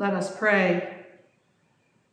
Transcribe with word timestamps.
Let 0.00 0.14
us 0.14 0.34
pray. 0.34 0.96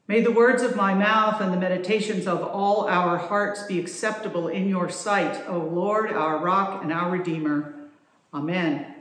May 0.09 0.19
the 0.19 0.29
words 0.29 0.61
of 0.61 0.75
my 0.75 0.93
mouth 0.93 1.39
and 1.39 1.53
the 1.53 1.57
meditations 1.57 2.27
of 2.27 2.43
all 2.43 2.85
our 2.89 3.17
hearts 3.17 3.63
be 3.63 3.79
acceptable 3.79 4.49
in 4.49 4.67
your 4.67 4.89
sight, 4.89 5.41
O 5.47 5.57
Lord, 5.59 6.11
our 6.11 6.37
rock 6.37 6.83
and 6.83 6.91
our 6.91 7.09
redeemer. 7.09 7.87
Amen. 8.33 8.93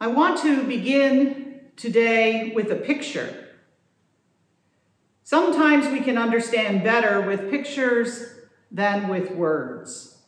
I 0.00 0.08
want 0.08 0.42
to 0.42 0.64
begin 0.64 1.60
today 1.76 2.50
with 2.52 2.72
a 2.72 2.76
picture. 2.76 3.50
Sometimes 5.22 5.86
we 5.92 6.00
can 6.00 6.18
understand 6.18 6.82
better 6.82 7.20
with 7.20 7.52
pictures 7.52 8.34
than 8.72 9.06
with 9.06 9.30
words. 9.30 10.18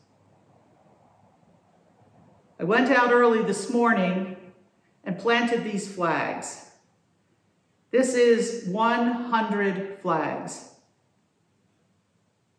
I 2.60 2.62
went 2.62 2.92
out 2.92 3.10
early 3.10 3.42
this 3.42 3.68
morning 3.68 4.31
and 5.04 5.18
planted 5.18 5.64
these 5.64 5.92
flags. 5.92 6.70
This 7.90 8.14
is 8.14 8.68
100 8.68 9.98
flags. 10.00 10.70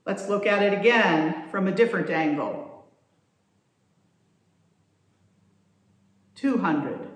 Let's 0.06 0.28
look 0.28 0.46
at 0.46 0.62
it 0.62 0.78
again 0.78 1.50
from 1.50 1.68
a 1.68 1.72
different 1.72 2.10
angle. 2.10 2.86
200, 6.36 7.08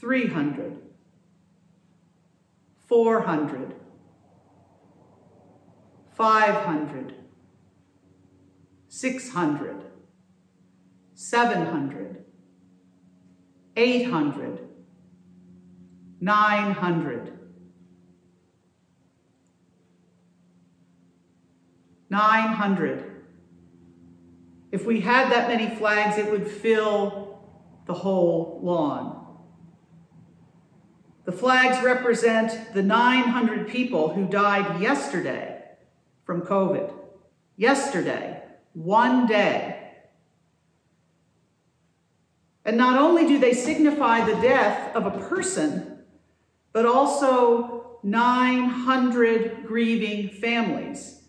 300, 0.00 0.78
400, 2.88 3.74
500, 6.16 7.14
600, 8.88 9.84
700, 11.14 12.13
800, 13.76 14.60
900, 16.20 17.32
900. 22.10 23.10
If 24.70 24.84
we 24.84 25.00
had 25.00 25.30
that 25.32 25.48
many 25.48 25.74
flags, 25.74 26.18
it 26.18 26.30
would 26.30 26.48
fill 26.48 27.38
the 27.86 27.94
whole 27.94 28.60
lawn. 28.62 29.24
The 31.24 31.32
flags 31.32 31.82
represent 31.82 32.74
the 32.74 32.82
900 32.82 33.68
people 33.68 34.12
who 34.12 34.26
died 34.26 34.80
yesterday 34.80 35.62
from 36.24 36.42
COVID. 36.42 36.92
Yesterday, 37.56 38.42
one 38.74 39.26
day. 39.26 39.73
And 42.64 42.76
not 42.76 42.98
only 42.98 43.26
do 43.26 43.38
they 43.38 43.52
signify 43.52 44.24
the 44.24 44.40
death 44.40 44.96
of 44.96 45.06
a 45.06 45.28
person, 45.28 45.98
but 46.72 46.86
also 46.86 47.98
900 48.02 49.64
grieving 49.66 50.28
families, 50.28 51.22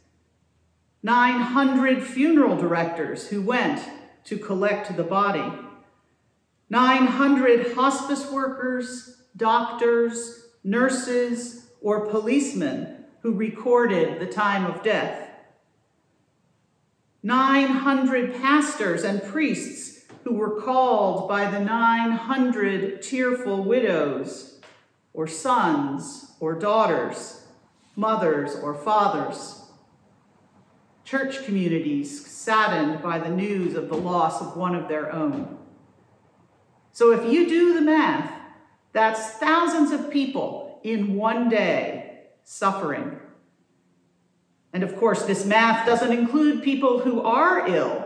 900 1.04 2.04
funeral 2.04 2.58
directors 2.58 3.28
who 3.28 3.42
went 3.42 3.82
to 4.24 4.38
collect 4.38 4.96
the 4.96 5.04
body, 5.04 5.54
900 6.70 7.74
hospice 7.74 8.32
workers, 8.32 9.24
doctors, 9.38 10.48
nurses, 10.64 11.68
or 11.82 12.08
policemen 12.08 13.06
who 13.22 13.34
recorded 13.34 14.20
the 14.20 14.26
time 14.26 14.66
of 14.66 14.84
death. 14.84 15.30
900 17.22 18.36
pastors 18.36 19.04
and 19.04 19.22
priests 19.24 19.95
who 20.26 20.34
were 20.34 20.60
called 20.60 21.30
by 21.30 21.50
the 21.50 21.60
900 21.60 23.02
tearful 23.04 23.64
widows, 23.64 24.60
or 25.14 25.28
sons, 25.28 26.34
or 26.40 26.56
daughters, 26.56 27.46
mothers, 27.96 28.56
or 28.56 28.74
fathers. 28.74 29.70
Church 31.04 31.46
communities 31.46 32.26
saddened 32.26 33.04
by 33.04 33.20
the 33.20 33.30
news 33.30 33.76
of 33.76 33.88
the 33.88 33.96
loss 33.96 34.42
of 34.42 34.58
one 34.58 34.74
of 34.74 34.88
their 34.88 35.14
own. 35.14 35.60
So 36.92 37.12
if 37.12 37.32
you 37.32 37.48
do 37.48 37.76
the 37.76 37.82
math, 37.82 38.34
that's 38.94 39.38
thousands 39.38 39.92
of 39.92 40.10
people 40.10 40.80
in 40.84 41.16
one 41.16 41.50
day 41.50 42.24
suffering. 42.44 43.20
And 44.74 44.82
of 44.82 44.96
course, 44.98 45.24
this 45.26 45.46
math 45.46 45.86
doesn't 45.86 46.12
include 46.12 46.64
people 46.64 46.98
who 47.00 47.22
are 47.22 47.68
ill 47.68 48.05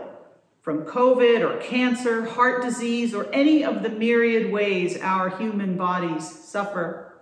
from 0.62 0.84
COVID 0.84 1.40
or 1.40 1.60
cancer, 1.60 2.26
heart 2.26 2.62
disease, 2.62 3.14
or 3.14 3.32
any 3.32 3.64
of 3.64 3.82
the 3.82 3.88
myriad 3.88 4.52
ways 4.52 4.98
our 5.00 5.30
human 5.38 5.76
bodies 5.76 6.28
suffer. 6.28 7.14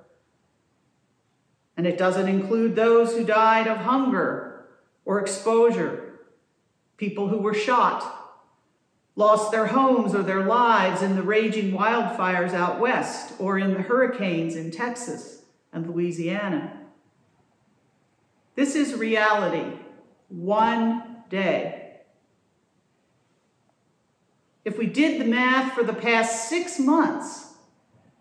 And 1.77 1.87
it 1.87 1.99
doesn't 1.99 2.29
include 2.29 2.75
those 2.75 3.13
who 3.13 3.25
died 3.25 3.69
of 3.69 3.79
hunger 3.79 4.67
or 5.05 5.21
exposure, 5.21 6.21
people 6.97 7.29
who 7.29 7.39
were 7.39 7.55
shot 7.55 8.19
lost 9.19 9.51
their 9.51 9.67
homes 9.67 10.15
or 10.15 10.23
their 10.23 10.45
lives 10.45 11.03
in 11.03 11.17
the 11.17 11.23
raging 11.23 11.73
wildfires 11.73 12.55
out 12.55 12.79
west 12.79 13.35
or 13.41 13.59
in 13.59 13.75
the 13.75 13.83
hurricanes 13.83 14.55
in 14.55 14.71
Texas 14.71 15.43
and 15.73 15.89
Louisiana. 15.89 16.79
This 18.55 18.77
is 18.77 18.95
reality, 18.95 19.77
one 20.29 21.17
day. 21.29 21.88
If 24.69 24.77
we 24.77 24.87
did 24.87 25.19
the 25.19 25.25
math 25.25 25.73
for 25.73 25.83
the 25.83 25.95
past 25.95 26.51
six 26.51 26.79
months, 26.79 27.55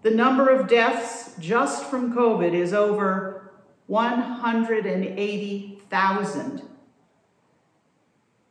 the 0.02 0.12
number 0.12 0.48
of 0.48 0.70
deaths 0.70 1.36
just 1.40 1.84
from 1.84 2.16
COVID 2.16 2.54
is 2.54 2.72
over 2.72 3.52
180,000. 3.88 6.62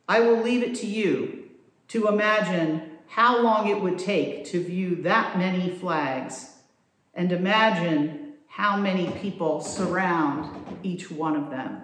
I 0.07 0.19
will 0.19 0.39
leave 0.39 0.61
it 0.61 0.75
to 0.75 0.85
you 0.85 1.49
to 1.87 2.07
imagine 2.07 2.99
how 3.07 3.41
long 3.41 3.67
it 3.67 3.81
would 3.81 3.97
take 3.97 4.45
to 4.45 4.63
view 4.63 4.97
that 4.97 5.35
many 5.35 5.71
flags 5.71 6.51
and 7.15 7.31
imagine 7.31 8.33
how 8.45 8.77
many 8.77 9.09
people 9.09 9.59
surround 9.59 10.55
each 10.83 11.09
one 11.09 11.35
of 11.35 11.49
them. 11.49 11.81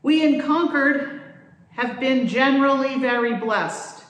We 0.00 0.22
in 0.22 0.40
Concord 0.40 1.20
have 1.70 2.00
been 2.00 2.26
generally 2.26 2.98
very 2.98 3.34
blessed. 3.34 4.04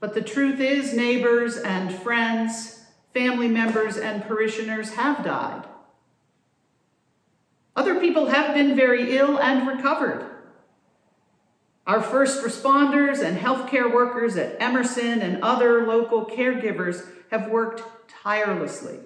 But 0.00 0.14
the 0.14 0.22
truth 0.22 0.58
is, 0.58 0.94
neighbors 0.94 1.56
and 1.56 1.94
friends, 1.94 2.84
family 3.14 3.48
members 3.48 3.96
and 3.96 4.24
parishioners 4.24 4.94
have 4.94 5.24
died. 5.24 5.64
Other 7.76 8.00
people 8.00 8.26
have 8.26 8.54
been 8.54 8.74
very 8.74 9.16
ill 9.16 9.38
and 9.38 9.66
recovered. 9.66 10.28
Our 11.86 12.00
first 12.00 12.44
responders 12.44 13.22
and 13.22 13.38
healthcare 13.38 13.92
workers 13.92 14.36
at 14.36 14.60
Emerson 14.60 15.20
and 15.20 15.42
other 15.42 15.86
local 15.86 16.26
caregivers 16.26 17.04
have 17.30 17.48
worked 17.48 17.82
tirelessly. 18.08 18.98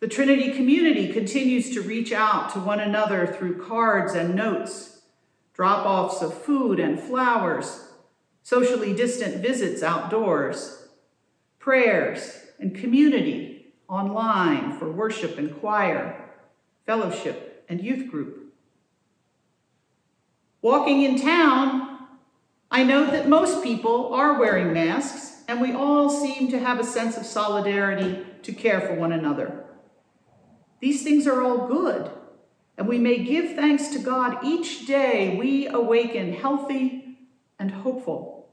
The 0.00 0.08
Trinity 0.08 0.52
community 0.52 1.12
continues 1.12 1.72
to 1.72 1.80
reach 1.80 2.12
out 2.12 2.52
to 2.52 2.60
one 2.60 2.80
another 2.80 3.26
through 3.26 3.64
cards 3.64 4.12
and 4.14 4.34
notes, 4.34 4.93
drop 5.54 5.86
offs 5.86 6.20
of 6.20 6.42
food 6.42 6.78
and 6.80 7.00
flowers, 7.00 7.88
socially 8.42 8.92
distant 8.92 9.40
visits 9.40 9.82
outdoors, 9.82 10.88
prayers 11.58 12.44
and 12.58 12.76
community 12.76 13.72
online 13.88 14.76
for 14.78 14.90
worship 14.90 15.38
and 15.38 15.58
choir, 15.60 16.30
fellowship 16.86 17.64
and 17.68 17.82
youth 17.82 18.10
group. 18.10 18.52
Walking 20.60 21.02
in 21.02 21.20
town, 21.20 21.98
I 22.70 22.82
know 22.82 23.06
that 23.06 23.28
most 23.28 23.62
people 23.62 24.12
are 24.14 24.40
wearing 24.40 24.72
masks, 24.72 25.44
and 25.46 25.60
we 25.60 25.72
all 25.72 26.10
seem 26.10 26.50
to 26.50 26.58
have 26.58 26.80
a 26.80 26.84
sense 26.84 27.16
of 27.16 27.26
solidarity 27.26 28.24
to 28.42 28.52
care 28.52 28.80
for 28.80 28.94
one 28.94 29.12
another. 29.12 29.64
These 30.80 31.02
things 31.02 31.26
are 31.26 31.42
all 31.42 31.68
good, 31.68 32.10
and 32.76 32.88
we 32.88 32.98
may 32.98 33.22
give 33.22 33.54
thanks 33.54 33.88
to 33.88 33.98
God 33.98 34.44
each 34.44 34.86
day 34.86 35.36
we 35.36 35.66
awaken 35.68 36.32
healthy 36.32 37.18
and 37.58 37.70
hopeful. 37.70 38.52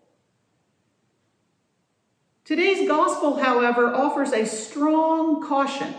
Today's 2.44 2.88
gospel, 2.88 3.38
however, 3.38 3.94
offers 3.94 4.31
a 4.31 4.45
strong 4.45 5.47
caution 5.47 5.94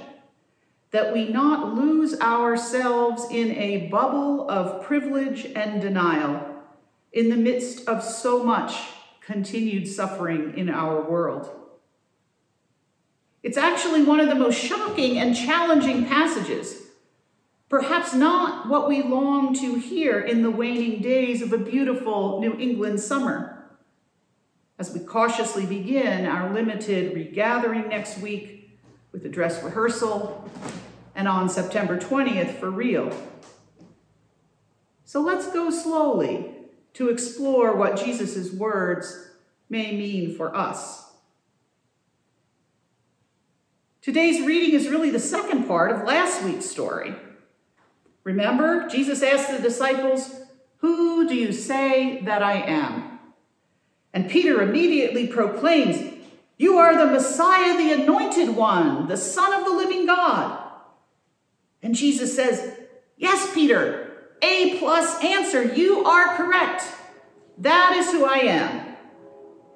that 0.90 1.12
we 1.12 1.28
not 1.28 1.74
lose 1.74 2.20
ourselves 2.20 3.24
in 3.30 3.52
a 3.52 3.88
bubble 3.88 4.48
of 4.50 4.84
privilege 4.84 5.46
and 5.56 5.80
denial 5.80 6.46
in 7.12 7.30
the 7.30 7.36
midst 7.36 7.88
of 7.88 8.04
so 8.04 8.42
much 8.42 8.74
continued 9.24 9.88
suffering 9.88 10.56
in 10.58 10.68
our 10.68 11.08
world. 11.08 11.50
It's 13.42 13.56
actually 13.56 14.04
one 14.04 14.20
of 14.20 14.28
the 14.28 14.34
most 14.34 14.58
shocking 14.58 15.18
and 15.18 15.34
challenging 15.34 16.06
passages, 16.06 16.81
perhaps 17.72 18.12
not 18.12 18.68
what 18.68 18.86
we 18.86 19.02
long 19.02 19.54
to 19.54 19.76
hear 19.76 20.20
in 20.20 20.42
the 20.42 20.50
waning 20.50 21.00
days 21.00 21.40
of 21.40 21.54
a 21.54 21.58
beautiful 21.58 22.38
New 22.38 22.54
England 22.58 23.00
summer. 23.00 23.64
as 24.78 24.92
we 24.92 25.00
cautiously 25.00 25.64
begin 25.64 26.26
our 26.26 26.52
limited 26.52 27.14
regathering 27.14 27.88
next 27.88 28.18
week 28.18 28.78
with 29.10 29.24
a 29.24 29.28
dress 29.28 29.62
rehearsal 29.62 30.50
and 31.14 31.26
on 31.26 31.48
September 31.48 31.98
20th 31.98 32.58
for 32.60 32.70
real. 32.70 33.10
So 35.06 35.22
let's 35.22 35.50
go 35.50 35.70
slowly 35.70 36.50
to 36.92 37.08
explore 37.08 37.74
what 37.74 37.96
Jesus' 37.96 38.52
words 38.52 39.30
may 39.70 39.96
mean 39.96 40.36
for 40.36 40.54
us. 40.54 41.10
Today's 44.02 44.44
reading 44.44 44.78
is 44.78 44.88
really 44.88 45.10
the 45.10 45.18
second 45.18 45.66
part 45.66 45.90
of 45.90 46.06
last 46.06 46.42
week's 46.42 46.66
story. 46.66 47.14
Remember, 48.24 48.88
Jesus 48.88 49.22
asked 49.22 49.50
the 49.50 49.58
disciples, 49.58 50.40
Who 50.78 51.28
do 51.28 51.34
you 51.34 51.52
say 51.52 52.20
that 52.22 52.42
I 52.42 52.54
am? 52.54 53.18
And 54.14 54.30
Peter 54.30 54.60
immediately 54.62 55.26
proclaims, 55.26 56.14
You 56.56 56.78
are 56.78 56.96
the 56.96 57.10
Messiah, 57.10 57.76
the 57.76 58.02
anointed 58.02 58.50
one, 58.50 59.08
the 59.08 59.16
Son 59.16 59.52
of 59.52 59.64
the 59.64 59.72
living 59.72 60.06
God. 60.06 60.62
And 61.82 61.94
Jesus 61.94 62.34
says, 62.34 62.78
Yes, 63.16 63.52
Peter, 63.54 64.28
A 64.42 64.78
plus 64.78 65.22
answer, 65.22 65.62
you 65.74 66.04
are 66.04 66.36
correct. 66.36 66.84
That 67.58 67.94
is 67.96 68.10
who 68.10 68.24
I 68.24 68.38
am. 68.38 68.96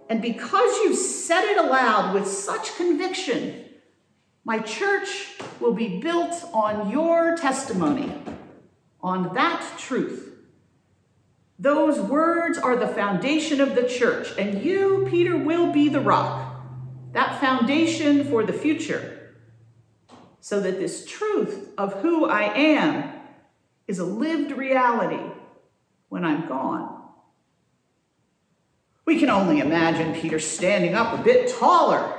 And 0.08 0.22
because 0.22 0.76
you 0.78 0.94
said 0.94 1.44
it 1.44 1.58
aloud 1.58 2.14
with 2.14 2.26
such 2.28 2.76
conviction, 2.76 3.64
my 4.44 4.60
church 4.60 5.34
will 5.60 5.74
be 5.74 5.98
built 5.98 6.44
on 6.52 6.90
your 6.90 7.36
testimony, 7.36 8.12
on 9.06 9.32
that 9.34 9.64
truth. 9.78 10.34
Those 11.60 12.00
words 12.00 12.58
are 12.58 12.74
the 12.74 12.88
foundation 12.88 13.60
of 13.60 13.76
the 13.76 13.88
church, 13.88 14.32
and 14.36 14.64
you, 14.64 15.06
Peter, 15.08 15.36
will 15.36 15.72
be 15.72 15.88
the 15.88 16.00
rock, 16.00 16.60
that 17.12 17.40
foundation 17.40 18.24
for 18.24 18.42
the 18.42 18.52
future, 18.52 19.32
so 20.40 20.60
that 20.60 20.80
this 20.80 21.06
truth 21.06 21.70
of 21.78 21.94
who 22.02 22.26
I 22.26 22.52
am 22.52 23.12
is 23.86 24.00
a 24.00 24.04
lived 24.04 24.50
reality 24.50 25.22
when 26.08 26.24
I'm 26.24 26.48
gone. 26.48 26.92
We 29.04 29.20
can 29.20 29.30
only 29.30 29.60
imagine 29.60 30.20
Peter 30.20 30.40
standing 30.40 30.96
up 30.96 31.16
a 31.16 31.22
bit 31.22 31.48
taller 31.56 32.12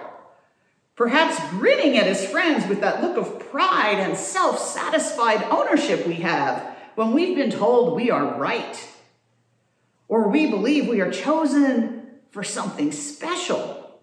perhaps 0.98 1.39
grinning 1.51 1.98
at 1.98 2.07
his 2.07 2.25
friends 2.25 2.68
with 2.68 2.81
that 2.81 3.01
look 3.01 3.18
of 3.18 3.39
pride 3.51 4.00
and 4.00 4.18
self 4.18 4.57
satisfied 4.57 5.44
ownership 5.44 6.07
we 6.07 6.16
have 6.16 6.76
when 6.97 7.11
we've 7.11 7.38
been 7.38 7.51
told 7.51 7.95
we 7.95 8.09
are 8.09 8.39
right, 8.39 8.88
or 10.07 10.29
we 10.29 10.49
believe 10.49 10.88
we 10.88 10.99
are 10.99 11.11
chosen 11.11 12.07
for 12.31 12.44
something 12.44 12.91
special, 12.91 13.99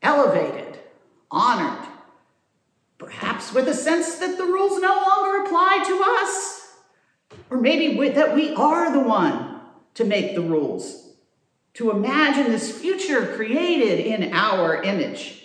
elevated, 0.00 0.78
honored, 1.30 1.86
perhaps 2.96 3.52
with 3.52 3.68
a 3.68 3.74
sense 3.74 4.14
that 4.14 4.38
the 4.38 4.46
rules 4.46 4.80
no 4.80 4.94
longer 4.94 5.44
apply 5.44 5.84
to 5.86 6.02
us, 6.22 6.72
or 7.50 7.60
maybe 7.60 8.08
that 8.08 8.34
we 8.34 8.54
are 8.54 8.94
the 8.94 9.06
one 9.06 9.60
to 9.92 10.04
make 10.04 10.34
the 10.34 10.40
rules, 10.40 11.16
to 11.74 11.90
imagine 11.90 12.50
this 12.50 12.80
future 12.80 13.26
created 13.36 14.00
in 14.00 14.32
our 14.32 14.82
image. 14.82 15.37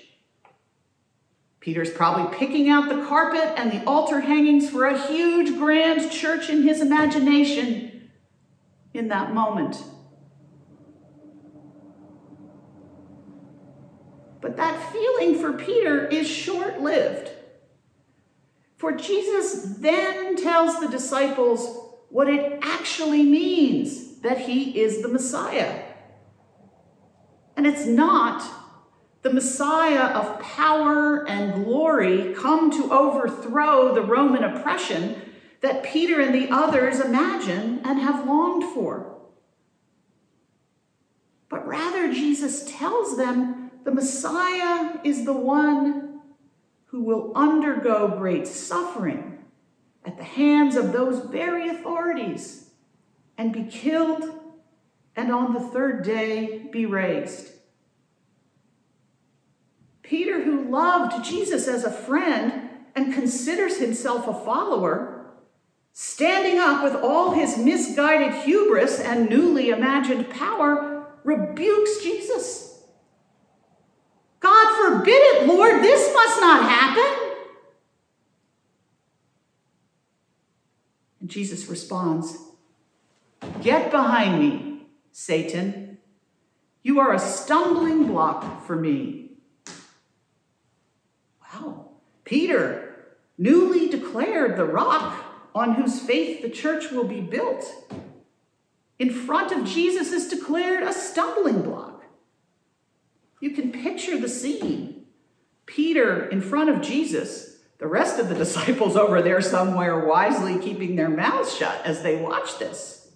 Peter's 1.63 1.89
probably 1.89 2.37
picking 2.37 2.67
out 2.67 2.89
the 2.89 3.05
carpet 3.05 3.53
and 3.55 3.71
the 3.71 3.81
altar 3.85 4.19
hangings 4.19 4.69
for 4.69 4.83
a 4.83 5.07
huge 5.07 5.57
grand 5.57 6.11
church 6.11 6.49
in 6.49 6.61
his 6.63 6.81
imagination 6.81 8.09
in 8.93 9.07
that 9.07 9.33
moment. 9.33 9.81
But 14.41 14.57
that 14.57 14.91
feeling 14.91 15.39
for 15.39 15.53
Peter 15.53 16.05
is 16.05 16.27
short 16.27 16.81
lived. 16.81 17.31
For 18.75 18.91
Jesus 18.91 19.77
then 19.77 20.35
tells 20.35 20.81
the 20.81 20.89
disciples 20.89 21.93
what 22.09 22.27
it 22.27 22.59
actually 22.61 23.23
means 23.23 24.19
that 24.19 24.37
he 24.39 24.81
is 24.81 25.01
the 25.01 25.07
Messiah. 25.07 25.81
And 27.55 27.65
it's 27.65 27.85
not 27.85 28.62
the 29.23 29.33
Messiah 29.33 30.13
of 30.13 30.39
power 30.41 31.27
and 31.27 31.63
glory 31.63 32.33
come 32.35 32.69
to 32.71 32.91
overthrow 32.93 33.95
the 33.95 34.01
Roman 34.01 34.43
oppression 34.43 35.15
that 35.61 35.83
Peter 35.83 36.19
and 36.19 36.35
the 36.35 36.49
others 36.51 36.99
imagine 36.99 37.79
and 37.85 37.99
have 37.99 38.27
longed 38.27 38.65
for. 38.73 39.17
But 41.47 41.65
rather, 41.65 42.11
Jesus 42.11 42.69
tells 42.69 43.15
them 43.15 43.71
the 43.85 43.93
Messiah 43.93 44.97
is 45.05 45.23
the 45.23 45.33
one 45.33 46.19
who 46.87 47.01
will 47.01 47.31
undergo 47.33 48.09
great 48.09 48.45
suffering 48.45 49.39
at 50.03 50.17
the 50.17 50.23
hands 50.23 50.75
of 50.75 50.91
those 50.91 51.19
very 51.19 51.69
authorities 51.69 52.71
and 53.37 53.53
be 53.53 53.63
killed 53.63 54.25
and 55.15 55.31
on 55.31 55.53
the 55.53 55.61
third 55.61 56.03
day 56.03 56.67
be 56.71 56.85
raised. 56.85 57.51
Peter, 60.03 60.43
who 60.43 60.59
loved 60.73 61.23
Jesus 61.23 61.67
as 61.67 61.83
a 61.83 61.91
friend 61.91 62.67
and 62.95 63.13
considers 63.13 63.77
himself 63.77 64.27
a 64.27 64.33
follower, 64.33 65.25
standing 65.93 66.59
up 66.59 66.83
with 66.83 66.95
all 66.95 67.31
his 67.31 67.57
misguided 67.57 68.33
hubris 68.43 68.99
and 68.99 69.29
newly 69.29 69.69
imagined 69.69 70.31
power, 70.31 71.13
rebukes 71.23 72.01
Jesus. 72.01 72.83
God 74.39 74.75
forbid 74.75 75.11
it, 75.11 75.47
Lord, 75.47 75.83
this 75.83 76.11
must 76.13 76.41
not 76.41 76.67
happen. 76.67 77.35
And 81.21 81.29
Jesus 81.29 81.67
responds, 81.67 82.35
Get 83.61 83.91
behind 83.91 84.39
me, 84.39 84.87
Satan. 85.11 85.99
You 86.81 86.99
are 86.99 87.13
a 87.13 87.19
stumbling 87.19 88.07
block 88.07 88.65
for 88.65 88.75
me. 88.75 89.32
Peter, 92.23 93.15
newly 93.37 93.89
declared 93.89 94.57
the 94.57 94.65
rock 94.65 95.15
on 95.55 95.75
whose 95.75 95.99
faith 95.99 96.41
the 96.41 96.49
church 96.49 96.91
will 96.91 97.03
be 97.03 97.21
built, 97.21 97.65
in 98.99 99.09
front 99.09 99.51
of 99.51 99.65
Jesus 99.65 100.11
is 100.11 100.27
declared 100.27 100.83
a 100.83 100.93
stumbling 100.93 101.61
block. 101.61 102.03
You 103.41 103.51
can 103.51 103.71
picture 103.71 104.17
the 104.17 104.29
scene. 104.29 105.05
Peter 105.65 106.27
in 106.27 106.41
front 106.41 106.69
of 106.69 106.81
Jesus, 106.81 107.57
the 107.77 107.87
rest 107.87 108.19
of 108.19 108.29
the 108.29 108.35
disciples 108.43 108.95
over 108.95 109.21
there 109.21 109.41
somewhere 109.41 110.05
wisely 110.05 110.57
keeping 110.59 110.95
their 110.95 111.09
mouths 111.09 111.55
shut 111.55 111.85
as 111.85 112.03
they 112.03 112.21
watch 112.21 112.57
this. 112.59 113.11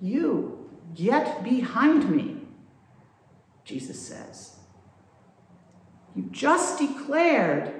You 0.00 0.70
get 0.94 1.42
behind 1.42 2.10
me, 2.10 2.42
Jesus 3.64 4.00
says. 4.00 4.57
You 6.18 6.24
just 6.32 6.80
declared 6.80 7.72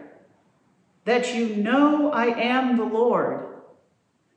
that 1.04 1.34
you 1.34 1.56
know 1.56 2.12
I 2.12 2.26
am 2.26 2.76
the 2.76 2.84
Lord, 2.84 3.48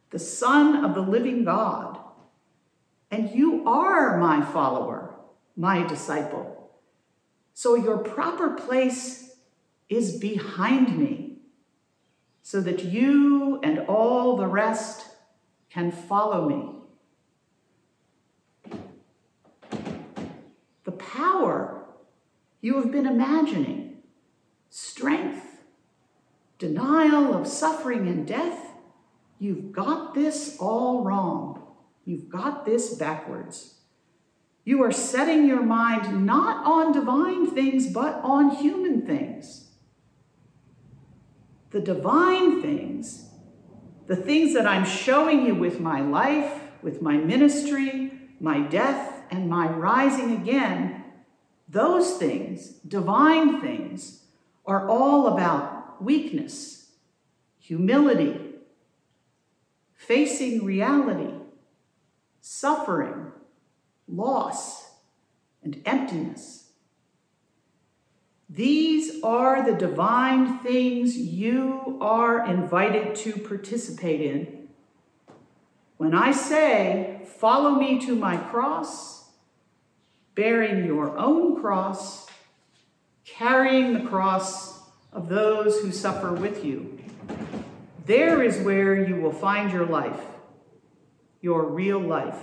the 0.10 0.18
Son 0.18 0.84
of 0.84 0.96
the 0.96 1.02
living 1.02 1.44
God, 1.44 2.00
and 3.12 3.30
you 3.30 3.64
are 3.68 4.18
my 4.18 4.44
follower, 4.44 5.14
my 5.56 5.86
disciple. 5.86 6.72
So 7.54 7.76
your 7.76 8.00
proper 8.00 8.50
place 8.50 9.36
is 9.88 10.18
behind 10.18 10.98
me, 10.98 11.38
so 12.42 12.60
that 12.60 12.84
you 12.84 13.60
and 13.62 13.82
all 13.82 14.36
the 14.36 14.48
rest 14.48 15.10
can 15.70 15.92
follow 15.92 16.50
me. 16.50 16.80
The 20.86 20.92
power 20.92 21.86
you 22.62 22.78
have 22.78 22.92
been 22.92 23.06
imagining 23.06 23.92
strength, 24.72 25.44
denial 26.58 27.31
of 27.42 27.48
suffering 27.48 28.08
and 28.08 28.28
death, 28.28 28.68
you've 29.40 29.72
got 29.72 30.14
this 30.14 30.58
all 30.60 31.04
wrong. 31.04 31.62
You've 32.06 32.30
got 32.30 32.66
this 32.66 32.94
backwards. 32.96 33.76
You 34.64 34.84
are 34.84 34.92
setting 34.92 35.48
your 35.48 35.64
mind 35.64 36.26
not 36.26 36.66
on 36.66 36.92
divine 36.92 37.48
things, 37.48 37.92
but 37.92 38.22
on 38.24 38.52
human 38.52 39.06
things. 39.06 39.70
The 41.72 41.80
divine 41.80 42.62
things, 42.62 43.30
the 44.08 44.16
things 44.16 44.54
that 44.54 44.68
I'm 44.68 44.86
showing 44.86 45.46
you 45.46 45.56
with 45.56 45.80
my 45.80 46.02
life, 46.02 46.62
with 46.84 47.02
my 47.02 47.18
ministry, 47.18 48.12
my 48.40 48.60
death, 48.60 49.24
and 49.32 49.50
my 49.50 49.68
rising 49.68 50.36
again, 50.36 51.04
those 51.70 52.18
things, 52.18 52.68
divine 52.88 53.62
things, 53.62 54.26
are 54.66 54.88
all 54.90 55.28
about 55.28 56.04
weakness, 56.04 56.81
humility, 57.72 58.38
facing 59.94 60.66
reality, 60.66 61.34
suffering, 62.42 63.32
loss, 64.10 64.90
and 65.64 65.82
emptiness. 65.86 66.72
These 68.50 69.24
are 69.24 69.64
the 69.64 69.72
divine 69.72 70.60
things 70.60 71.16
you 71.16 71.98
are 72.02 72.46
invited 72.46 73.16
to 73.24 73.38
participate 73.38 74.20
in. 74.20 74.68
When 75.96 76.14
I 76.14 76.34
say, 76.34 77.26
Follow 77.38 77.72
me 77.76 78.06
to 78.06 78.16
my 78.18 78.36
cross, 78.36 79.30
bearing 80.36 80.86
your 80.86 81.18
own 81.18 81.62
cross, 81.62 82.28
carrying 83.24 83.94
the 83.94 84.10
cross 84.10 84.82
of 85.14 85.30
those 85.30 85.80
who 85.80 85.94
suffer 85.94 86.34
with 86.34 86.66
you, 86.66 87.00
there 88.12 88.44
is 88.44 88.58
where 88.58 89.08
you 89.08 89.16
will 89.16 89.32
find 89.32 89.72
your 89.72 89.86
life, 89.86 90.20
your 91.40 91.64
real 91.64 91.98
life, 91.98 92.38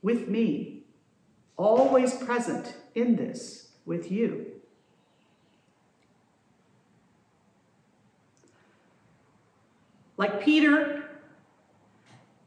with 0.00 0.28
me, 0.28 0.84
always 1.58 2.14
present 2.14 2.74
in 2.94 3.16
this 3.16 3.68
with 3.84 4.10
you. 4.10 4.46
Like 10.16 10.42
Peter, 10.42 11.04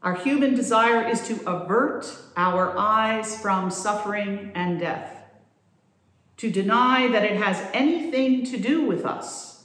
our 0.02 0.16
human 0.16 0.56
desire 0.56 1.06
is 1.06 1.28
to 1.28 1.48
avert 1.48 2.12
our 2.36 2.76
eyes 2.76 3.40
from 3.40 3.70
suffering 3.70 4.50
and 4.56 4.80
death, 4.80 5.22
to 6.38 6.50
deny 6.50 7.06
that 7.06 7.22
it 7.22 7.36
has 7.36 7.64
anything 7.72 8.44
to 8.46 8.56
do 8.58 8.84
with 8.84 9.06
us. 9.06 9.55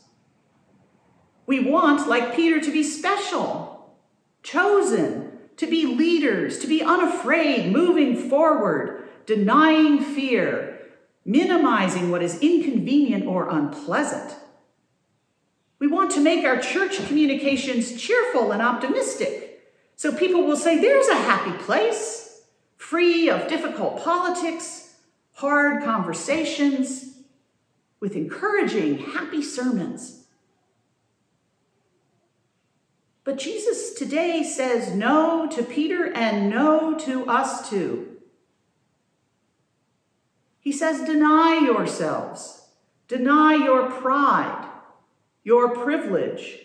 We 1.51 1.59
want, 1.59 2.07
like 2.07 2.33
Peter, 2.33 2.61
to 2.61 2.71
be 2.71 2.81
special, 2.81 3.93
chosen, 4.41 5.33
to 5.57 5.67
be 5.67 5.85
leaders, 5.85 6.59
to 6.59 6.67
be 6.67 6.81
unafraid, 6.81 7.73
moving 7.73 8.15
forward, 8.15 9.09
denying 9.25 9.99
fear, 9.99 10.79
minimizing 11.25 12.09
what 12.09 12.23
is 12.23 12.39
inconvenient 12.39 13.25
or 13.25 13.49
unpleasant. 13.49 14.33
We 15.77 15.87
want 15.87 16.11
to 16.11 16.21
make 16.21 16.45
our 16.45 16.57
church 16.57 17.05
communications 17.05 18.01
cheerful 18.01 18.53
and 18.53 18.61
optimistic 18.61 19.61
so 19.97 20.13
people 20.13 20.43
will 20.43 20.55
say, 20.55 20.79
there's 20.79 21.09
a 21.09 21.15
happy 21.15 21.51
place, 21.65 22.45
free 22.77 23.29
of 23.29 23.49
difficult 23.49 24.01
politics, 24.01 24.95
hard 25.33 25.83
conversations, 25.83 27.17
with 27.99 28.15
encouraging, 28.15 28.99
happy 28.99 29.43
sermons. 29.43 30.20
But 33.23 33.37
Jesus 33.37 33.93
today 33.93 34.43
says 34.43 34.95
no 34.95 35.47
to 35.47 35.61
Peter 35.61 36.11
and 36.13 36.49
no 36.49 36.97
to 36.99 37.27
us 37.27 37.69
too. 37.69 38.17
He 40.59 40.71
says, 40.71 41.05
deny 41.05 41.59
yourselves, 41.63 42.69
deny 43.07 43.55
your 43.55 43.89
pride, 43.91 44.67
your 45.43 45.75
privilege, 45.75 46.59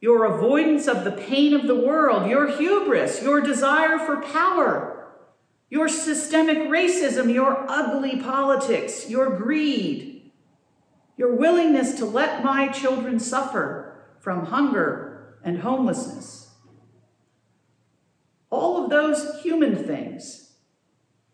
your 0.00 0.24
avoidance 0.24 0.86
of 0.86 1.04
the 1.04 1.12
pain 1.12 1.52
of 1.52 1.66
the 1.66 1.74
world, 1.74 2.30
your 2.30 2.46
hubris, 2.56 3.22
your 3.22 3.40
desire 3.40 3.98
for 3.98 4.22
power, 4.22 5.08
your 5.70 5.88
systemic 5.88 6.58
racism, 6.58 7.32
your 7.32 7.64
ugly 7.68 8.20
politics, 8.20 9.10
your 9.10 9.36
greed, 9.36 10.30
your 11.16 11.34
willingness 11.34 11.94
to 11.94 12.04
let 12.04 12.44
my 12.44 12.68
children 12.68 13.18
suffer 13.18 13.96
from 14.20 14.46
hunger 14.46 15.07
and 15.44 15.60
homelessness. 15.60 16.54
All 18.50 18.84
of 18.84 18.90
those 18.90 19.40
human 19.42 19.76
things, 19.76 20.52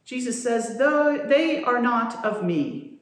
Jesus 0.04 0.42
says, 0.42 0.78
though 0.78 1.24
they 1.26 1.62
are 1.62 1.80
not 1.80 2.24
of 2.24 2.44
me. 2.44 2.98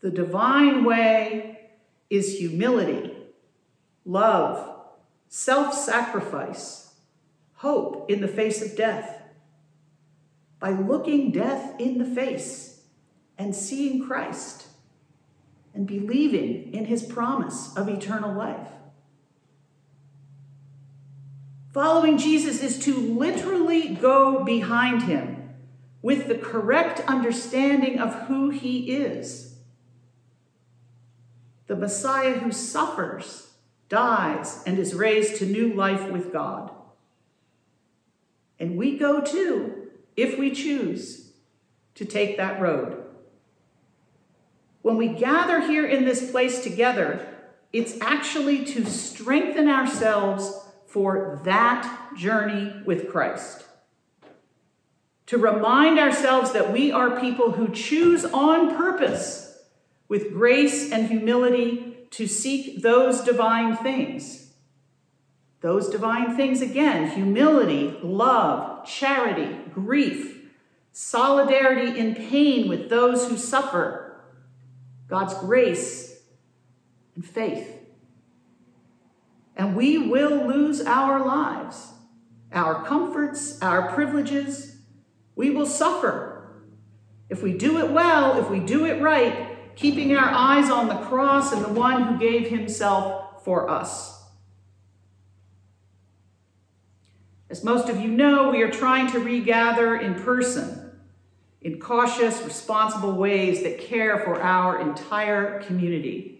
The 0.00 0.10
divine 0.10 0.84
way 0.84 1.70
is 2.08 2.38
humility, 2.38 3.14
love, 4.04 4.76
self 5.28 5.74
sacrifice, 5.74 6.94
hope 7.54 8.10
in 8.10 8.20
the 8.20 8.28
face 8.28 8.62
of 8.62 8.76
death. 8.76 9.22
By 10.58 10.70
looking 10.70 11.30
death 11.30 11.78
in 11.80 11.98
the 11.98 12.04
face 12.04 12.82
and 13.38 13.54
seeing 13.54 14.06
Christ 14.06 14.66
and 15.74 15.86
believing 15.86 16.72
in 16.74 16.84
his 16.86 17.02
promise 17.02 17.74
of 17.76 17.88
eternal 17.88 18.34
life. 18.34 18.68
Following 21.72 22.18
Jesus 22.18 22.62
is 22.62 22.78
to 22.80 22.94
literally 22.94 23.94
go 23.94 24.42
behind 24.44 25.04
him 25.04 25.50
with 26.02 26.26
the 26.26 26.38
correct 26.38 27.00
understanding 27.06 27.98
of 27.98 28.14
who 28.26 28.50
he 28.50 28.92
is 28.92 29.50
the 31.70 31.76
Messiah 31.76 32.32
who 32.32 32.50
suffers, 32.50 33.52
dies, 33.88 34.60
and 34.66 34.76
is 34.76 34.92
raised 34.92 35.36
to 35.36 35.46
new 35.46 35.72
life 35.72 36.10
with 36.10 36.32
God. 36.32 36.72
And 38.58 38.76
we 38.76 38.98
go 38.98 39.20
too, 39.20 39.88
if 40.16 40.36
we 40.36 40.50
choose, 40.50 41.30
to 41.94 42.04
take 42.04 42.36
that 42.36 42.60
road. 42.60 43.04
When 44.82 44.96
we 44.96 45.10
gather 45.10 45.60
here 45.60 45.86
in 45.86 46.04
this 46.04 46.32
place 46.32 46.60
together, 46.64 47.24
it's 47.72 47.96
actually 48.00 48.64
to 48.64 48.84
strengthen 48.84 49.68
ourselves 49.68 50.59
for 50.90 51.40
that 51.44 52.14
journey 52.16 52.72
with 52.84 53.08
Christ. 53.10 53.64
To 55.26 55.38
remind 55.38 56.00
ourselves 56.00 56.50
that 56.50 56.72
we 56.72 56.90
are 56.90 57.20
people 57.20 57.52
who 57.52 57.68
choose 57.68 58.24
on 58.24 58.76
purpose 58.76 59.62
with 60.08 60.32
grace 60.32 60.90
and 60.90 61.06
humility 61.06 61.96
to 62.10 62.26
seek 62.26 62.82
those 62.82 63.20
divine 63.20 63.76
things. 63.76 64.52
Those 65.60 65.88
divine 65.88 66.36
things, 66.36 66.60
again, 66.60 67.10
humility, 67.10 67.96
love, 68.02 68.84
charity, 68.84 69.56
grief, 69.72 70.48
solidarity 70.92 71.96
in 72.00 72.16
pain 72.16 72.68
with 72.68 72.90
those 72.90 73.28
who 73.28 73.36
suffer, 73.36 74.20
God's 75.06 75.34
grace 75.34 76.20
and 77.14 77.24
faith. 77.24 77.79
And 79.60 79.76
we 79.76 79.98
will 79.98 80.46
lose 80.46 80.80
our 80.80 81.22
lives, 81.22 81.92
our 82.50 82.82
comforts, 82.82 83.60
our 83.60 83.92
privileges. 83.92 84.78
We 85.36 85.50
will 85.50 85.66
suffer. 85.66 86.62
If 87.28 87.42
we 87.42 87.52
do 87.52 87.76
it 87.76 87.90
well, 87.90 88.40
if 88.40 88.48
we 88.48 88.58
do 88.58 88.86
it 88.86 89.02
right, 89.02 89.76
keeping 89.76 90.16
our 90.16 90.30
eyes 90.30 90.70
on 90.70 90.88
the 90.88 90.96
cross 90.96 91.52
and 91.52 91.62
the 91.62 91.74
one 91.74 92.04
who 92.04 92.18
gave 92.18 92.48
himself 92.48 93.44
for 93.44 93.68
us. 93.68 94.22
As 97.50 97.62
most 97.62 97.90
of 97.90 98.00
you 98.00 98.08
know, 98.08 98.48
we 98.48 98.62
are 98.62 98.70
trying 98.70 99.12
to 99.12 99.18
regather 99.18 99.94
in 99.94 100.14
person 100.14 100.90
in 101.60 101.78
cautious, 101.78 102.40
responsible 102.40 103.12
ways 103.12 103.62
that 103.64 103.78
care 103.78 104.20
for 104.20 104.40
our 104.40 104.80
entire 104.80 105.60
community. 105.64 106.39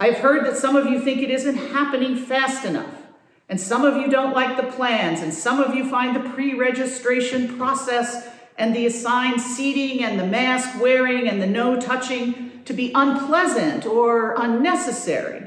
I've 0.00 0.16
heard 0.16 0.46
that 0.46 0.56
some 0.56 0.76
of 0.76 0.86
you 0.86 0.98
think 0.98 1.20
it 1.20 1.30
isn't 1.30 1.56
happening 1.56 2.16
fast 2.16 2.64
enough, 2.64 2.94
and 3.50 3.60
some 3.60 3.84
of 3.84 3.98
you 3.98 4.08
don't 4.08 4.32
like 4.32 4.56
the 4.56 4.72
plans, 4.72 5.20
and 5.20 5.32
some 5.32 5.60
of 5.60 5.74
you 5.74 5.90
find 5.90 6.16
the 6.16 6.30
pre 6.30 6.54
registration 6.54 7.58
process 7.58 8.26
and 8.56 8.74
the 8.74 8.86
assigned 8.86 9.42
seating 9.42 10.02
and 10.02 10.18
the 10.18 10.26
mask 10.26 10.80
wearing 10.80 11.28
and 11.28 11.40
the 11.40 11.46
no 11.46 11.78
touching 11.78 12.62
to 12.64 12.72
be 12.72 12.92
unpleasant 12.94 13.84
or 13.84 14.34
unnecessary. 14.38 15.46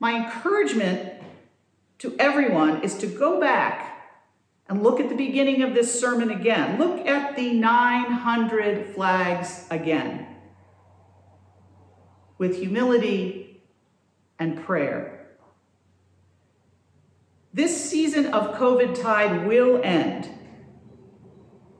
My 0.00 0.24
encouragement 0.24 1.12
to 1.98 2.16
everyone 2.18 2.82
is 2.82 2.94
to 2.98 3.06
go 3.06 3.38
back 3.38 3.95
and 4.68 4.82
look 4.82 5.00
at 5.00 5.08
the 5.08 5.14
beginning 5.14 5.62
of 5.62 5.74
this 5.74 5.98
sermon 6.00 6.30
again. 6.30 6.78
Look 6.78 7.06
at 7.06 7.36
the 7.36 7.52
900 7.52 8.94
flags 8.94 9.66
again 9.70 10.26
with 12.38 12.56
humility 12.58 13.62
and 14.38 14.62
prayer. 14.64 15.28
This 17.52 17.88
season 17.90 18.26
of 18.26 18.56
COVID 18.56 19.00
tide 19.00 19.46
will 19.46 19.80
end, 19.82 20.28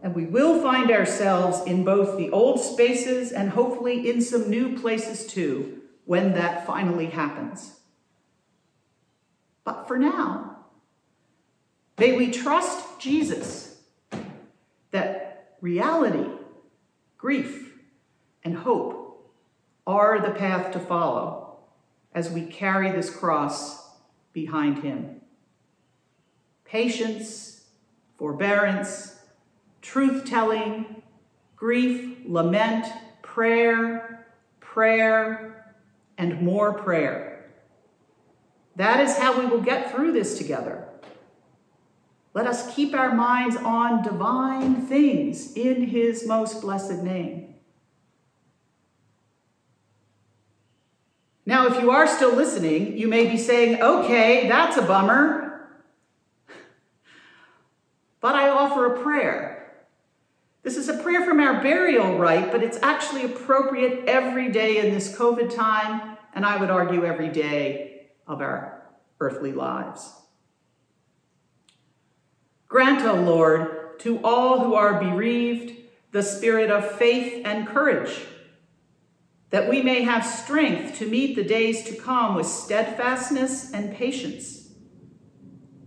and 0.02 0.14
we 0.14 0.24
will 0.24 0.62
find 0.62 0.90
ourselves 0.90 1.60
in 1.66 1.84
both 1.84 2.16
the 2.16 2.30
old 2.30 2.60
spaces 2.60 3.30
and 3.32 3.50
hopefully 3.50 4.08
in 4.08 4.22
some 4.22 4.48
new 4.48 4.78
places 4.78 5.26
too 5.26 5.82
when 6.06 6.32
that 6.32 6.66
finally 6.66 7.06
happens. 7.06 7.80
But 9.64 9.88
for 9.88 9.98
now, 9.98 10.45
may 11.98 12.16
we 12.16 12.30
trust 12.30 13.00
Jesus 13.00 13.80
that 14.90 15.56
reality, 15.60 16.30
grief, 17.18 17.72
and 18.44 18.56
hope 18.56 19.32
are 19.86 20.20
the 20.20 20.30
path 20.32 20.72
to 20.72 20.78
follow 20.78 21.58
as 22.14 22.30
we 22.30 22.46
carry 22.46 22.90
this 22.90 23.10
cross 23.10 23.90
behind 24.32 24.82
him. 24.82 25.20
patience, 26.64 27.62
forbearance, 28.18 29.20
truth 29.82 30.24
telling, 30.24 31.02
grief, 31.54 32.18
lament, 32.26 32.86
prayer, 33.22 34.26
prayer, 34.60 35.74
and 36.18 36.42
more 36.42 36.74
prayer. 36.74 37.50
That 38.74 39.00
is 39.00 39.16
how 39.16 39.38
we 39.38 39.46
will 39.46 39.62
get 39.62 39.90
through 39.92 40.12
this 40.12 40.36
together. 40.36 40.85
Let 42.36 42.46
us 42.46 42.74
keep 42.74 42.92
our 42.92 43.14
minds 43.14 43.56
on 43.56 44.02
divine 44.02 44.82
things 44.82 45.54
in 45.54 45.86
his 45.86 46.26
most 46.26 46.60
blessed 46.60 47.02
name. 47.02 47.54
Now, 51.46 51.66
if 51.66 51.80
you 51.80 51.90
are 51.90 52.06
still 52.06 52.36
listening, 52.36 52.98
you 52.98 53.08
may 53.08 53.26
be 53.26 53.38
saying, 53.38 53.80
okay, 53.80 54.50
that's 54.50 54.76
a 54.76 54.82
bummer. 54.82 55.70
But 58.20 58.34
I 58.34 58.50
offer 58.50 58.84
a 58.84 59.02
prayer. 59.02 59.86
This 60.62 60.76
is 60.76 60.90
a 60.90 60.98
prayer 60.98 61.24
from 61.24 61.40
our 61.40 61.62
burial 61.62 62.18
rite, 62.18 62.52
but 62.52 62.62
it's 62.62 62.78
actually 62.82 63.24
appropriate 63.24 64.04
every 64.06 64.52
day 64.52 64.86
in 64.86 64.92
this 64.92 65.16
COVID 65.16 65.56
time, 65.56 66.18
and 66.34 66.44
I 66.44 66.58
would 66.58 66.68
argue 66.68 67.06
every 67.06 67.30
day 67.30 68.08
of 68.26 68.42
our 68.42 68.82
earthly 69.20 69.52
lives. 69.52 70.25
Grant, 72.76 73.06
O 73.06 73.14
Lord, 73.14 73.98
to 74.00 74.20
all 74.22 74.62
who 74.62 74.74
are 74.74 75.00
bereaved, 75.00 75.74
the 76.12 76.22
spirit 76.22 76.70
of 76.70 76.98
faith 76.98 77.40
and 77.42 77.66
courage 77.66 78.20
that 79.48 79.70
we 79.70 79.80
may 79.80 80.02
have 80.02 80.22
strength 80.22 80.98
to 80.98 81.08
meet 81.08 81.36
the 81.36 81.42
days 81.42 81.84
to 81.84 81.96
come 81.96 82.34
with 82.34 82.44
steadfastness 82.44 83.72
and 83.72 83.96
patience, 83.96 84.74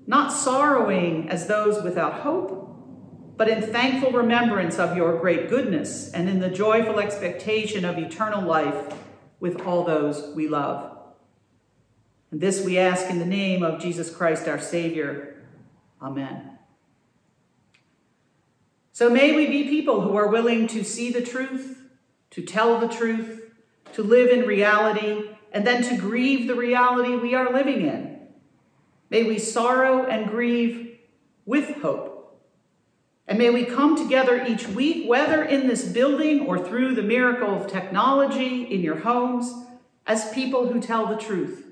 not 0.07 0.33
sorrowing 0.33 1.29
as 1.29 1.45
those 1.45 1.83
without 1.83 2.21
hope, 2.21 3.37
but 3.37 3.47
in 3.47 3.61
thankful 3.61 4.11
remembrance 4.11 4.79
of 4.79 4.97
your 4.97 5.19
great 5.19 5.47
goodness 5.47 6.11
and 6.11 6.27
in 6.27 6.39
the 6.39 6.49
joyful 6.49 6.99
expectation 6.99 7.85
of 7.85 7.99
eternal 7.99 8.41
life 8.41 8.95
with 9.39 9.61
all 9.61 9.83
those 9.83 10.35
we 10.35 10.47
love. 10.47 10.97
And 12.31 12.41
this 12.41 12.65
we 12.65 12.79
ask 12.79 13.11
in 13.11 13.19
the 13.19 13.27
name 13.27 13.61
of 13.61 13.79
Jesus 13.79 14.09
Christ 14.09 14.47
our 14.47 14.59
Savior. 14.59 15.45
Amen. 16.01 16.48
So 18.99 19.09
may 19.09 19.33
we 19.33 19.47
be 19.47 19.63
people 19.63 20.01
who 20.01 20.17
are 20.17 20.27
willing 20.27 20.67
to 20.67 20.83
see 20.83 21.09
the 21.09 21.21
truth, 21.21 21.83
to 22.31 22.41
tell 22.41 22.81
the 22.81 22.89
truth, 22.89 23.49
to 23.93 24.03
live 24.03 24.29
in 24.29 24.45
reality, 24.45 25.29
and 25.53 25.65
then 25.65 25.81
to 25.83 25.95
grieve 25.95 26.47
the 26.49 26.55
reality 26.55 27.15
we 27.15 27.33
are 27.33 27.53
living 27.53 27.79
in. 27.79 28.27
May 29.09 29.23
we 29.23 29.39
sorrow 29.39 30.05
and 30.05 30.29
grieve 30.29 30.99
with 31.45 31.77
hope. 31.77 32.43
And 33.25 33.39
may 33.39 33.49
we 33.49 33.63
come 33.63 33.95
together 33.95 34.45
each 34.45 34.67
week, 34.67 35.07
whether 35.07 35.45
in 35.45 35.67
this 35.67 35.85
building 35.85 36.45
or 36.45 36.59
through 36.59 36.95
the 36.95 37.01
miracle 37.01 37.55
of 37.55 37.71
technology 37.71 38.63
in 38.63 38.81
your 38.81 38.99
homes, 38.99 39.65
as 40.05 40.33
people 40.33 40.67
who 40.67 40.81
tell 40.81 41.05
the 41.05 41.15
truth. 41.15 41.67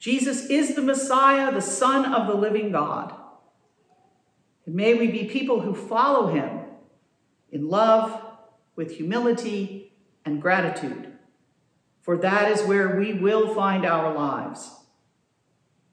Jesus 0.00 0.46
is 0.46 0.74
the 0.74 0.82
Messiah, 0.82 1.54
the 1.54 1.62
Son 1.62 2.12
of 2.12 2.26
the 2.26 2.34
living 2.34 2.72
God. 2.72 3.14
And 4.68 4.76
may 4.76 4.92
we 4.92 5.06
be 5.06 5.24
people 5.24 5.62
who 5.62 5.74
follow 5.74 6.26
him 6.26 6.60
in 7.50 7.70
love, 7.70 8.22
with 8.76 8.98
humility, 8.98 9.94
and 10.26 10.42
gratitude, 10.42 11.10
for 12.02 12.18
that 12.18 12.50
is 12.50 12.60
where 12.64 13.00
we 13.00 13.14
will 13.14 13.54
find 13.54 13.86
our 13.86 14.12
lives. 14.12 14.70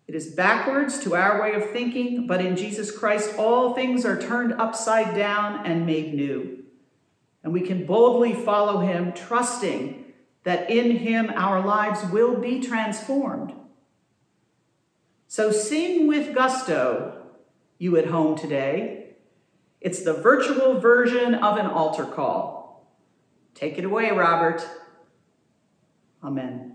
It 0.10 0.14
is 0.14 0.36
backwards 0.36 1.00
to 1.06 1.16
our 1.16 1.42
way 1.42 1.54
of 1.54 1.70
thinking, 1.70 2.28
but 2.28 2.44
in 2.44 2.58
Jesus 2.58 2.92
Christ, 2.92 3.36
all 3.38 3.74
things 3.74 4.04
are 4.04 4.22
turned 4.22 4.52
upside 4.52 5.16
down 5.16 5.66
and 5.66 5.86
made 5.86 6.14
new. 6.14 6.66
And 7.46 7.54
we 7.54 7.62
can 7.62 7.86
boldly 7.86 8.34
follow 8.34 8.82
him, 8.82 9.14
trusting 9.14 10.04
that 10.44 10.70
in 10.70 10.98
him 10.98 11.32
our 11.34 11.66
lives 11.66 12.04
will 12.12 12.36
be 12.42 12.60
transformed. 12.60 13.54
So 15.30 15.50
sing 15.50 16.08
with 16.08 16.36
gusto, 16.36 17.25
you 17.78 17.98
at 17.98 18.08
home 18.08 18.38
today. 18.38 19.16
It's 19.82 20.04
the 20.04 20.14
virtual 20.14 20.80
version 20.80 21.36
of 21.36 21.58
an 21.58 21.68
altar 21.68 22.06
call. 22.06 22.96
Take 23.54 23.78
it 23.78 23.86
away, 23.86 24.12
Robert. 24.12 24.66
Amen. 26.24 26.75